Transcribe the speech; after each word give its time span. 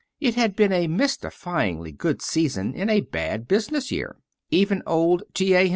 It 0.19 0.33
had 0.33 0.55
been 0.55 0.71
a 0.71 0.87
mystifyingly 0.87 1.95
good 1.95 2.23
season 2.23 2.73
in 2.73 2.89
a 2.89 3.01
bad 3.01 3.47
business 3.47 3.91
year. 3.91 4.15
Even 4.49 4.81
old 4.87 5.21
T. 5.35 5.53
A. 5.53 5.69